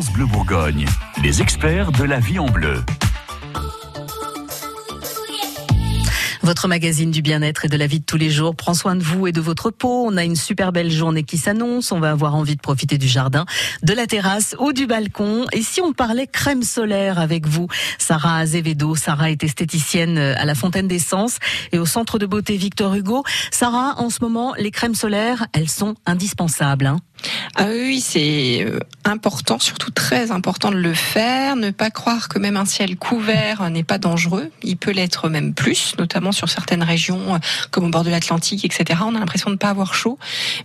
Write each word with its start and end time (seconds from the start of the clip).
Bleu 0.00 0.24
Bourgogne, 0.24 0.86
les 1.22 1.42
experts 1.42 1.92
de 1.92 2.04
la 2.04 2.18
vie 2.18 2.38
en 2.38 2.46
bleu. 2.46 2.82
Votre 6.40 6.66
magazine 6.66 7.10
du 7.10 7.20
bien-être 7.20 7.66
et 7.66 7.68
de 7.68 7.76
la 7.76 7.86
vie 7.86 8.00
de 8.00 8.04
tous 8.04 8.16
les 8.16 8.30
jours 8.30 8.56
prend 8.56 8.72
soin 8.72 8.96
de 8.96 9.02
vous 9.02 9.26
et 9.26 9.32
de 9.32 9.40
votre 9.42 9.70
peau. 9.70 10.06
On 10.08 10.16
a 10.16 10.24
une 10.24 10.34
super 10.34 10.72
belle 10.72 10.90
journée 10.90 11.24
qui 11.24 11.36
s'annonce. 11.36 11.92
On 11.92 12.00
va 12.00 12.10
avoir 12.10 12.34
envie 12.34 12.56
de 12.56 12.60
profiter 12.60 12.96
du 12.96 13.06
jardin, 13.06 13.44
de 13.82 13.92
la 13.92 14.06
terrasse 14.06 14.56
ou 14.58 14.72
du 14.72 14.86
balcon. 14.86 15.44
Et 15.52 15.62
si 15.62 15.82
on 15.82 15.92
parlait 15.92 16.26
crème 16.26 16.62
solaire 16.62 17.18
avec 17.18 17.46
vous, 17.46 17.68
Sarah 17.98 18.38
Azevedo. 18.38 18.94
Sarah 18.94 19.30
est 19.30 19.44
esthéticienne 19.44 20.16
à 20.16 20.46
la 20.46 20.54
Fontaine 20.54 20.88
d'Essence 20.88 21.36
et 21.70 21.78
au 21.78 21.84
centre 21.84 22.18
de 22.18 22.24
beauté 22.24 22.56
Victor 22.56 22.94
Hugo. 22.94 23.24
Sarah, 23.50 23.96
en 23.98 24.08
ce 24.08 24.18
moment, 24.22 24.54
les 24.58 24.70
crèmes 24.70 24.94
solaires, 24.94 25.46
elles 25.52 25.68
sont 25.68 25.96
indispensables. 26.06 26.86
Hein 26.86 26.96
ah 27.56 27.66
oui, 27.68 28.00
c'est 28.00 28.64
euh, 28.64 28.78
important, 29.04 29.58
surtout 29.58 29.90
très 29.90 30.30
important 30.30 30.70
de 30.70 30.76
le 30.76 30.94
faire. 30.94 31.56
Ne 31.56 31.70
pas 31.70 31.90
croire 31.90 32.28
que 32.28 32.38
même 32.38 32.56
un 32.56 32.64
ciel 32.64 32.96
couvert 32.96 33.68
n'est 33.70 33.82
pas 33.82 33.98
dangereux. 33.98 34.50
Il 34.62 34.76
peut 34.76 34.90
l'être 34.90 35.28
même 35.28 35.54
plus, 35.54 35.94
notamment 35.98 36.32
sur 36.32 36.48
certaines 36.48 36.82
régions, 36.82 37.34
euh, 37.34 37.38
comme 37.70 37.84
au 37.84 37.88
bord 37.88 38.04
de 38.04 38.10
l'Atlantique, 38.10 38.64
etc. 38.64 39.00
On 39.04 39.14
a 39.14 39.18
l'impression 39.18 39.50
de 39.50 39.54
ne 39.54 39.58
pas 39.58 39.70
avoir 39.70 39.94
chaud, 39.94 40.18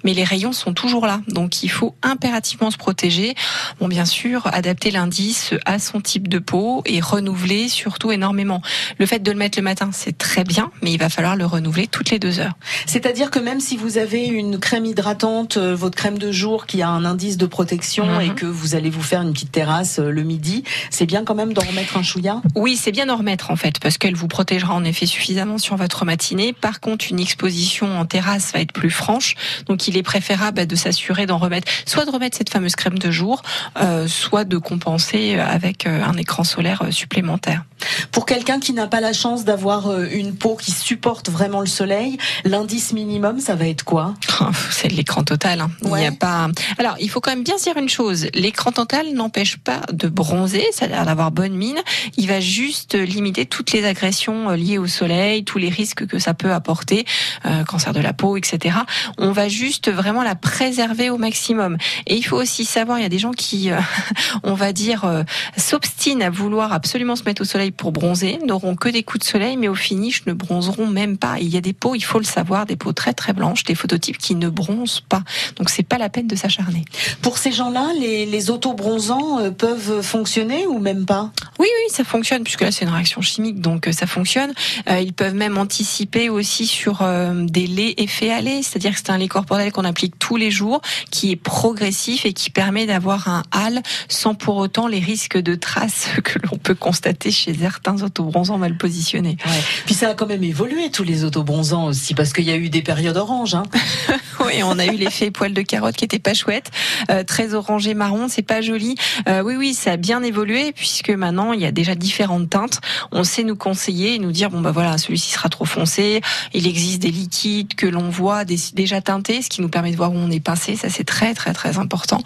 mais 0.04 0.14
les 0.14 0.24
rayons 0.24 0.54
sont 0.54 0.74
toujours 0.74 1.06
là. 1.06 1.22
Donc 1.28 1.64
il 1.64 1.70
faut 1.70 1.96
impérativement 2.04 2.72
se 2.72 2.78
protéger. 2.78 3.36
Bon, 3.80 3.88
bien 3.88 4.06
sûr, 4.06 4.48
adapter 4.54 4.92
l'indice 4.92 5.54
à 5.66 5.80
son 5.80 6.02
type 6.02 6.28
de 6.28 6.40
peau 6.40 6.84
et 6.86 7.00
renouveler 7.00 7.68
surtout 7.68 8.12
énormément. 8.12 8.62
Le 9.00 9.06
fait 9.06 9.20
de 9.20 9.32
le 9.32 9.38
mettre 9.38 9.58
le 9.58 9.64
matin, 9.64 9.90
c'est 9.94 10.18
très 10.18 10.44
bien, 10.44 10.72
mais 10.82 10.92
il 10.92 11.00
va 11.00 11.10
falloir 11.10 11.36
le 11.36 11.46
renouveler 11.46 11.88
toutes 11.88 12.12
les 12.12 12.20
deux 12.20 12.40
heures. 12.40 12.54
C'est-à-dire 12.86 13.32
que 13.32 13.40
même 13.40 13.60
si 13.60 13.78
vous 13.78 13.98
avez 13.98 14.26
une 14.26 14.60
crème 14.60 14.86
hydratante, 14.86 15.58
euh, 15.58 15.76
votre 15.76 15.98
crème 15.98 16.18
de 16.18 16.32
jour 16.32 16.66
qui 16.68 16.82
a 16.82 16.90
un 16.90 17.06
indice 17.06 17.38
de 17.38 17.46
protection 17.46 18.20
et 18.20 18.28
mhm. 18.28 18.36
que 18.36 18.46
vous 18.46 18.76
allez 18.76 18.90
vous 18.90 19.02
faire 19.02 19.22
une 19.22 19.34
petite 19.34 19.52
terrasse 19.52 20.00
euh, 20.00 20.12
le 20.12 20.24
midi, 20.24 20.64
c'est 20.90 21.06
bien 21.06 21.24
quand 21.24 21.36
même 21.36 21.54
d'en 21.54 21.66
remettre 21.66 21.98
un 21.98 22.04
chouïa 22.04 22.42
Oui, 22.56 22.76
c'est 22.76 22.92
bien 22.92 23.06
d'en 23.06 23.18
remettre 23.18 23.52
en 23.52 23.56
fait, 23.56 23.80
parce 23.80 23.98
qu'elle 23.98 24.16
vous 24.16 24.28
protégera 24.28 24.74
en 24.74 24.84
effet 24.84 25.06
suffisamment 25.06 25.58
sur 25.58 25.76
votre 25.78 26.06
matinée. 26.06 26.54
Par 26.54 26.80
contre, 26.80 27.06
une 27.10 27.20
exposition 27.20 28.00
en 28.00 28.06
terrasse 28.06 28.52
va 28.54 28.60
être 28.60 28.74
plus 28.74 28.92
franche, 28.92 29.36
donc 29.66 29.88
il 29.88 29.98
est 29.98 30.04
préférable 30.04 30.66
de 30.68 30.76
s'assurer 30.76 31.26
d'en 31.26 31.38
remettre, 31.38 31.72
soit 31.86 32.06
de 32.06 32.12
remettre 32.12 32.38
cette 32.38 32.50
fameuse 32.50 32.76
crème 32.76 33.00
de 33.00 33.12
jour, 33.12 33.42
euh, 33.82 34.08
soit 34.08 34.44
de 34.44 34.58
compenser 34.58 35.36
avec 35.36 35.88
euh, 35.88 36.04
un 36.04 36.18
écran 36.18 36.44
solaire 36.44 36.84
supplémentaire. 36.92 37.64
Pour 38.12 38.26
quelqu'un 38.26 38.60
qui 38.60 38.74
n'a 38.74 38.88
pas 38.88 39.02
la 39.02 39.14
chance 39.14 39.46
d'avoir 39.46 40.02
une 40.04 40.36
peau 40.36 40.56
qui 40.56 40.72
supporte 40.72 41.30
vraiment 41.30 41.62
le 41.62 41.68
soleil, 41.68 42.18
l'indice 42.44 42.92
minimum, 42.94 43.40
ça 43.40 43.56
va 43.56 43.68
être 43.68 43.84
quoi? 43.84 44.16
C'est 44.72 44.92
l'écran 44.92 45.24
total. 45.24 45.62
Hein. 45.62 45.72
Il 45.84 45.94
n'y 45.94 46.06
a 46.06 46.12
pas. 46.12 46.50
Alors, 46.78 46.96
il 47.00 47.10
faut 47.10 47.22
quand 47.22 47.32
même 47.32 47.44
bien 47.44 47.58
se 47.58 47.64
dire 47.64 47.78
une 47.78 47.90
chose. 47.90 48.28
L'écran 48.34 48.72
total 48.72 49.14
n'empêche 49.14 49.58
pas 49.58 49.82
de 49.92 50.08
bronzer, 50.08 50.66
c'est-à-dire 50.72 51.06
d'avoir 51.06 51.32
bonne 51.32 51.54
mine. 51.54 51.80
Il 52.18 52.28
va 52.28 52.40
juste 52.40 52.96
limiter 52.96 53.46
toutes 53.46 53.72
les 53.72 53.86
agressions 53.86 54.50
euh, 54.50 54.56
liées 54.56 54.78
au 54.78 54.88
soleil, 54.88 55.44
tous 55.44 55.58
les 55.58 55.70
risques 55.70 56.06
que 56.06 56.20
ça 56.20 56.34
peut 56.34 56.52
apporter, 56.52 57.06
euh, 57.46 57.64
cancer 57.64 57.94
de 57.94 58.00
la 58.00 58.14
peau, 58.14 58.38
etc. 58.38 58.78
On 59.18 59.32
va 59.32 59.48
juste 59.48 59.92
vraiment 59.92 60.24
la 60.24 60.36
préserver 60.36 61.10
au 61.10 61.18
maximum. 61.18 61.78
Et 62.06 62.16
il 62.16 62.24
faut 62.24 62.38
aussi 62.38 62.66
savoir, 62.66 63.00
il 63.00 63.04
y 63.04 63.06
a 63.06 63.10
des 63.10 63.20
gens 63.20 63.32
qui, 63.32 63.72
euh, 63.72 63.80
on 64.44 64.54
va 64.54 64.74
dire, 64.74 65.26
s'obstinent 65.58 66.22
à 66.22 66.30
vouloir 66.30 66.74
absolument 66.74 67.16
se 67.16 67.24
mettre 67.24 67.42
au 67.42 67.46
soleil 67.46 67.72
pour 67.72 67.92
bronzer, 67.92 68.40
n'auront 68.46 68.76
que 68.76 68.90
des 68.90 69.04
coups 69.04 69.26
de 69.26 69.30
soleil, 69.30 69.58
mais 69.58 69.68
au 69.68 69.76
finish 69.76 70.26
ne 70.26 70.34
bronzeront 70.34 70.88
même 70.88 71.18
pas. 71.18 71.38
il 71.40 71.48
y 71.48 71.58
a 71.58 71.62
des 71.62 71.74
peaux, 71.74 71.96
il 71.96 72.04
faut 72.04 72.20
le 72.20 72.26
savoir, 72.26 72.66
des 72.66 72.76
peaux 72.76 72.94
très 72.94 73.14
très 73.14 73.34
blanches, 73.34 73.64
des 73.64 73.76
phototypes 73.76 74.18
qui 74.18 74.36
ne 74.36 74.50
bronzent 74.50 75.02
pas. 75.02 75.24
Donc 75.56 75.70
c'est 75.70 75.84
pas 75.84 75.98
la 75.98 76.10
peine 76.10 76.28
de 76.28 76.36
s'acharner. 76.48 76.86
Pour 77.22 77.38
ces 77.38 77.52
gens-là, 77.52 77.92
les, 78.00 78.26
les 78.26 78.50
autobronzants 78.50 79.40
euh, 79.40 79.52
peuvent 79.52 80.02
fonctionner 80.02 80.66
ou 80.66 80.80
même 80.80 81.06
pas? 81.06 81.32
Oui, 81.60 81.68
oui, 81.68 81.94
ça 81.94 82.04
fonctionne 82.04 82.44
puisque 82.44 82.62
là 82.62 82.72
c'est 82.72 82.86
une 82.86 82.92
réaction 82.92 83.22
chimique, 83.22 83.60
donc 83.60 83.88
euh, 83.88 83.92
ça 83.92 84.08
fonctionne. 84.08 84.54
Euh, 84.90 85.00
ils 85.00 85.14
peuvent 85.14 85.36
même 85.36 85.58
anticiper 85.58 86.30
aussi 86.30 86.66
sur 86.66 87.04
des 87.34 87.68
laits 87.68 88.00
effets 88.00 88.32
à 88.32 88.42
lait, 88.42 88.62
c'est-à-dire 88.62 88.92
que 88.92 88.98
c'est 88.98 89.10
un 89.10 89.18
lait 89.18 89.28
corporel 89.28 89.72
qu'on 89.72 89.84
applique 89.84 90.18
tous 90.20 90.38
les 90.38 90.52
jours, 90.52 90.82
qui 91.12 91.32
est 91.32 91.36
progressif 91.36 92.26
et 92.26 92.34
qui 92.34 92.50
permet 92.50 92.86
d'avoir 92.86 93.28
un 93.28 93.44
hâle 93.54 93.82
sans 94.08 94.36
pour 94.36 94.58
autant 94.58 94.88
les 94.88 95.00
risques 95.00 95.38
de 95.38 95.56
traces 95.56 96.08
que 96.24 96.40
l'on 96.50 96.58
peut 96.58 96.76
constater 96.76 97.32
chez 97.32 97.54
certains 97.54 98.02
autobronzants 98.02 98.58
mal 98.58 98.78
positionnés. 98.78 99.38
Ouais. 99.46 99.62
Puis 99.86 99.96
ça 99.96 100.10
a 100.10 100.14
quand 100.14 100.28
même 100.28 100.44
évolué 100.44 100.90
tous 100.92 101.04
les 101.04 101.24
autobronzants 101.24 101.86
aussi, 101.86 102.14
parce 102.14 102.34
qu'il 102.34 102.46
y 102.46 102.52
a 102.52 102.58
eu 102.58 102.70
des 102.70 102.82
périodes 102.82 103.18
oranges. 103.18 103.56
Hein. 103.56 103.64
oui, 104.46 104.64
on 104.64 104.78
a 104.80 104.86
eu 104.86 104.96
l'effet 104.96 105.32
poil 105.32 105.54
de 105.54 105.62
carotte 105.62 105.96
qui 105.96 106.06
était 106.06 106.20
pas 106.20 106.34
chouette. 106.38 106.72
Euh, 107.10 107.24
très 107.24 107.54
orangé 107.54 107.94
marron, 107.94 108.28
c'est 108.30 108.42
pas 108.42 108.62
joli. 108.62 108.96
Euh, 109.28 109.42
oui, 109.42 109.56
oui, 109.58 109.74
ça 109.74 109.94
a 109.94 109.98
bien 109.98 110.24
évolué 110.24 110.72
puisque 110.72 111.10
maintenant 111.10 111.54
il 111.54 111.60
y 111.60 111.66
a 111.66 111.72
déjà 111.72 111.96
différentes 111.96 112.50
teintes. 112.50 112.80
On 113.12 113.24
sait 113.24 113.44
nous 113.44 113.56
conseiller 113.56 114.16
et 114.16 114.20
nous 114.20 114.32
dire 114.32 114.50
bon 114.50 114.62
bah 114.62 114.72
voilà, 114.72 114.98
celui-ci 114.98 115.32
sera 115.32 115.50
trop 115.50 115.66
foncé. 115.66 116.22
Il 116.54 116.68
existe 116.68 117.02
des 117.02 117.12
liquides 117.12 117.76
que 117.76 117.88
l'on 117.88 118.10
voit 118.10 118.46
déjà 118.46 119.02
teintés, 119.02 119.42
ce 119.42 119.50
qui 119.50 119.62
nous 119.62 119.70
permet 119.70 119.92
de 119.92 119.98
voir 119.98 120.12
où 120.12 120.18
on 120.18 120.32
est 120.32 120.40
pincé. 120.40 120.76
Ça 120.76 120.90
c'est 120.90 121.04
très 121.04 121.34
très 121.34 121.54
très 121.54 121.78
important. 121.78 122.22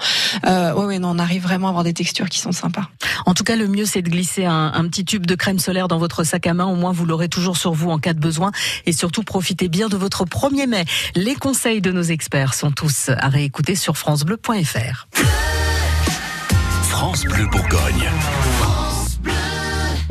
Euh, 0.46 0.74
oui, 0.76 1.00
non, 1.00 1.12
on 1.12 1.20
arrive 1.20 1.44
vraiment 1.44 1.68
à 1.68 1.70
avoir 1.70 1.84
des 1.84 1.94
textures 1.94 2.30
qui 2.30 2.40
sont 2.40 2.52
sympas. 2.52 2.88
En 3.26 3.34
tout 3.34 3.44
cas, 3.44 3.56
le 3.56 3.68
mieux 3.68 3.86
c'est 3.86 4.02
de 4.02 4.10
glisser 4.10 4.46
un, 4.46 4.72
un 4.74 4.88
petit 4.88 5.06
tube 5.06 5.26
de 5.26 5.36
crème 5.36 5.60
solaire 5.60 5.88
dans 5.88 5.98
votre 5.98 6.24
sac 6.24 6.48
à 6.48 6.54
main. 6.54 6.66
Au 6.66 6.76
moins, 6.76 6.92
vous 6.92 7.06
l'aurez 7.06 7.30
toujours 7.30 7.58
sur 7.58 7.74
vous 7.74 7.90
en 7.90 8.00
cas 8.00 8.14
de 8.14 8.20
besoin. 8.20 8.52
Et 8.86 8.92
surtout, 8.92 9.24
profitez 9.24 9.68
bien 9.68 9.88
de 9.90 9.98
votre 9.98 10.26
1er 10.26 10.68
mai. 10.68 10.86
Les 11.16 11.36
conseils 11.36 11.82
de 11.82 11.92
nos 11.92 12.02
experts 12.02 12.54
sont 12.54 12.72
tous 12.72 13.10
à 13.10 13.30
réécouter 13.30 13.76
sur 13.76 13.98
francebleu.fr. 14.01 15.06
France 16.89 17.23
Bleu 17.23 17.45
Bourgogne. 17.51 18.09